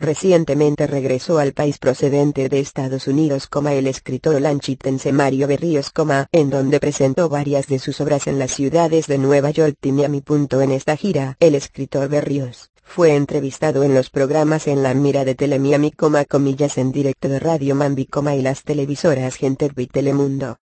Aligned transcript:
Recientemente 0.00 0.86
regresó 0.86 1.38
al 1.38 1.52
país 1.52 1.76
procedente 1.76 2.48
de 2.48 2.58
Estados 2.58 3.06
Unidos, 3.06 3.50
el 3.70 3.86
escritor 3.86 4.40
lanchitense 4.40 5.12
Mario 5.12 5.46
Berríos, 5.46 5.92
en 6.32 6.48
donde 6.48 6.80
presentó 6.80 7.28
varias 7.28 7.66
de 7.66 7.78
sus 7.78 8.00
obras 8.00 8.26
en 8.26 8.38
las 8.38 8.50
ciudades 8.50 9.06
de 9.08 9.18
Nueva 9.18 9.50
York 9.50 9.76
y 9.82 9.92
Miami. 9.92 10.22
En 10.26 10.70
esta 10.70 10.96
gira, 10.96 11.36
el 11.38 11.54
escritor 11.54 12.08
Berríos 12.08 12.70
fue 12.82 13.14
entrevistado 13.14 13.84
en 13.84 13.92
los 13.92 14.08
programas 14.08 14.68
en 14.68 14.82
la 14.82 14.94
mira 14.94 15.26
de 15.26 15.34
Telemiami, 15.34 15.92
comillas 15.92 16.78
en 16.78 16.92
directo 16.92 17.28
de 17.28 17.38
Radio 17.38 17.74
Mambi, 17.74 18.08
y 18.38 18.42
las 18.42 18.62
televisoras 18.62 19.36
Gente 19.36 19.70
y 19.76 19.86
Telemundo. 19.86 20.56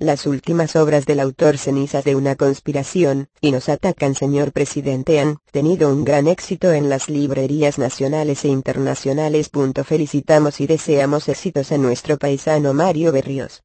Las 0.00 0.26
últimas 0.26 0.74
obras 0.74 1.06
del 1.06 1.20
autor 1.20 1.56
Cenizas 1.56 2.02
de 2.02 2.16
una 2.16 2.34
conspiración, 2.34 3.28
y 3.40 3.52
nos 3.52 3.68
atacan 3.68 4.16
señor 4.16 4.50
presidente 4.50 5.20
han 5.20 5.38
tenido 5.52 5.88
un 5.88 6.04
gran 6.04 6.26
éxito 6.26 6.72
en 6.72 6.88
las 6.88 7.08
librerías 7.08 7.78
nacionales 7.78 8.44
e 8.44 8.48
internacionales. 8.48 9.50
Felicitamos 9.84 10.60
y 10.60 10.66
deseamos 10.66 11.28
éxitos 11.28 11.70
a 11.70 11.78
nuestro 11.78 12.18
paisano 12.18 12.74
Mario 12.74 13.12
Berríos. 13.12 13.62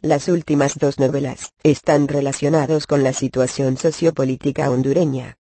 Las 0.00 0.26
últimas 0.26 0.78
dos 0.78 0.98
novelas 0.98 1.52
están 1.62 2.08
relacionados 2.08 2.88
con 2.88 3.04
la 3.04 3.12
situación 3.12 3.76
sociopolítica 3.76 4.68
hondureña. 4.68 5.38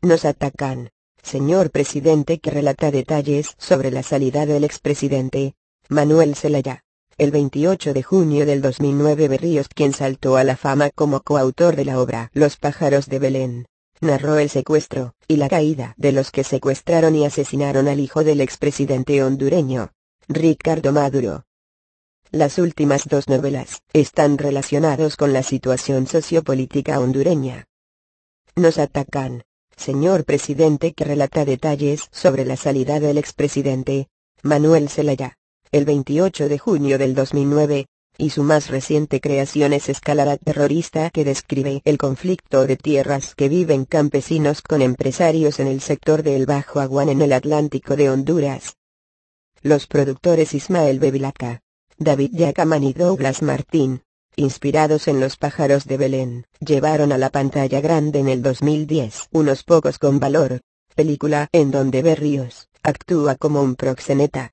Nos 0.00 0.24
atacan, 0.24 0.90
señor 1.22 1.70
presidente 1.70 2.40
que 2.40 2.50
relata 2.50 2.90
detalles 2.90 3.54
sobre 3.56 3.92
la 3.92 4.02
salida 4.02 4.46
del 4.46 4.64
expresidente, 4.64 5.54
Manuel 5.88 6.34
Zelaya 6.34 6.81
el 7.18 7.30
28 7.30 7.92
de 7.92 8.02
junio 8.02 8.46
del 8.46 8.62
2009 8.62 9.28
Berríos 9.28 9.68
quien 9.68 9.92
saltó 9.92 10.36
a 10.36 10.44
la 10.44 10.56
fama 10.56 10.90
como 10.90 11.20
coautor 11.20 11.76
de 11.76 11.84
la 11.84 12.00
obra 12.00 12.30
Los 12.32 12.56
pájaros 12.56 13.06
de 13.06 13.18
Belén, 13.18 13.66
narró 14.00 14.38
el 14.38 14.48
secuestro, 14.48 15.14
y 15.28 15.36
la 15.36 15.48
caída 15.48 15.94
de 15.96 16.12
los 16.12 16.30
que 16.30 16.44
secuestraron 16.44 17.14
y 17.14 17.24
asesinaron 17.24 17.88
al 17.88 18.00
hijo 18.00 18.24
del 18.24 18.40
expresidente 18.40 19.22
hondureño, 19.22 19.90
Ricardo 20.28 20.92
Maduro. 20.92 21.44
Las 22.30 22.58
últimas 22.58 23.06
dos 23.06 23.28
novelas 23.28 23.82
están 23.92 24.38
relacionados 24.38 25.16
con 25.16 25.34
la 25.34 25.42
situación 25.42 26.06
sociopolítica 26.06 26.98
hondureña. 26.98 27.66
Nos 28.56 28.78
atacan, 28.78 29.44
señor 29.76 30.24
presidente 30.24 30.94
que 30.94 31.04
relata 31.04 31.44
detalles 31.44 32.08
sobre 32.10 32.46
la 32.46 32.56
salida 32.56 33.00
del 33.00 33.18
expresidente, 33.18 34.08
Manuel 34.42 34.88
Zelaya 34.88 35.36
el 35.72 35.86
28 35.86 36.50
de 36.50 36.58
junio 36.58 36.98
del 36.98 37.14
2009, 37.14 37.86
y 38.18 38.28
su 38.28 38.42
más 38.42 38.68
reciente 38.68 39.22
creación 39.22 39.72
es 39.72 39.88
Escalada 39.88 40.36
Terrorista 40.36 41.08
que 41.08 41.24
describe 41.24 41.80
el 41.86 41.96
conflicto 41.96 42.66
de 42.66 42.76
tierras 42.76 43.34
que 43.34 43.48
viven 43.48 43.86
campesinos 43.86 44.60
con 44.60 44.82
empresarios 44.82 45.60
en 45.60 45.68
el 45.68 45.80
sector 45.80 46.22
del 46.22 46.44
Bajo 46.44 46.80
Aguán 46.80 47.08
en 47.08 47.22
el 47.22 47.32
Atlántico 47.32 47.96
de 47.96 48.10
Honduras. 48.10 48.76
Los 49.62 49.86
productores 49.86 50.52
Ismael 50.52 50.98
Bevilacca, 50.98 51.62
David 51.96 52.32
Yacaman 52.34 52.84
y 52.84 52.92
Douglas 52.92 53.40
Martín, 53.40 54.02
inspirados 54.36 55.08
en 55.08 55.20
Los 55.20 55.38
pájaros 55.38 55.86
de 55.86 55.96
Belén, 55.96 56.44
llevaron 56.60 57.12
a 57.12 57.18
la 57.18 57.30
pantalla 57.30 57.80
grande 57.80 58.18
en 58.18 58.28
el 58.28 58.42
2010 58.42 59.28
Unos 59.32 59.62
pocos 59.64 59.98
con 59.98 60.20
valor, 60.20 60.60
película 60.94 61.48
en 61.52 61.70
donde 61.70 62.02
Berríos 62.02 62.68
actúa 62.82 63.36
como 63.36 63.62
un 63.62 63.76
proxeneta, 63.76 64.51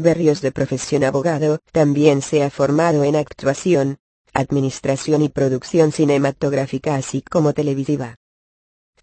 Berrios 0.00 0.40
de 0.40 0.52
profesión 0.52 1.04
abogado, 1.04 1.60
también 1.72 2.22
se 2.22 2.42
ha 2.42 2.50
formado 2.50 3.04
en 3.04 3.16
actuación, 3.16 3.98
administración 4.32 5.22
y 5.22 5.28
producción 5.28 5.92
cinematográfica 5.92 6.94
así 6.94 7.22
como 7.22 7.52
televisiva. 7.52 8.16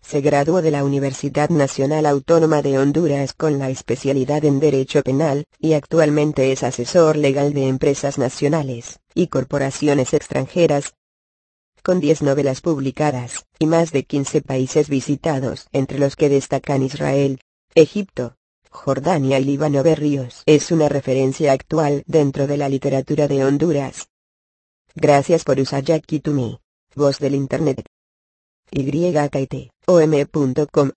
Se 0.01 0.21
graduó 0.21 0.61
de 0.61 0.71
la 0.71 0.85
Universidad 0.85 1.49
Nacional 1.49 2.05
Autónoma 2.05 2.61
de 2.61 2.79
Honduras 2.79 3.33
con 3.33 3.59
la 3.59 3.69
especialidad 3.69 4.45
en 4.45 4.59
Derecho 4.59 5.03
Penal, 5.03 5.43
y 5.59 5.73
actualmente 5.73 6.51
es 6.53 6.63
asesor 6.63 7.17
legal 7.17 7.53
de 7.53 7.67
empresas 7.67 8.17
nacionales 8.17 8.99
y 9.13 9.27
corporaciones 9.27 10.13
extranjeras. 10.13 10.93
Con 11.83 11.99
10 11.99 12.21
novelas 12.21 12.61
publicadas, 12.61 13.47
y 13.59 13.65
más 13.65 13.91
de 13.91 14.03
15 14.03 14.41
países 14.41 14.87
visitados, 14.87 15.67
entre 15.73 15.99
los 15.99 16.15
que 16.15 16.29
destacan 16.29 16.83
Israel, 16.83 17.41
Egipto, 17.75 18.36
Jordania 18.77 19.39
y 19.39 19.43
Líbano 19.43 19.81
Berríos 19.81 20.43
es 20.45 20.71
una 20.71 20.87
referencia 20.87 21.51
actual 21.51 22.03
dentro 22.05 22.45
de 22.47 22.57
la 22.57 22.69
literatura 22.69 23.27
de 23.27 23.43
Honduras. 23.43 24.07
Gracias 24.95 25.43
por 25.43 25.59
usar 25.59 25.83
Jackie 25.83 26.19
to 26.19 26.31
Me, 26.31 26.59
voz 26.95 27.17
del 27.19 27.35
Internet. 27.35 27.85
YKT, 28.71 29.71
om.com 29.87 30.91